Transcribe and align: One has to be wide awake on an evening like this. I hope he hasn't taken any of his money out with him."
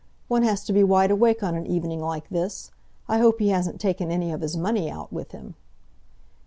One 0.27 0.41
has 0.41 0.63
to 0.63 0.73
be 0.73 0.83
wide 0.83 1.11
awake 1.11 1.43
on 1.43 1.53
an 1.53 1.67
evening 1.67 1.99
like 2.01 2.27
this. 2.29 2.71
I 3.07 3.19
hope 3.19 3.37
he 3.37 3.49
hasn't 3.49 3.79
taken 3.79 4.09
any 4.09 4.31
of 4.31 4.41
his 4.41 4.57
money 4.57 4.89
out 4.89 5.13
with 5.13 5.31
him." 5.31 5.53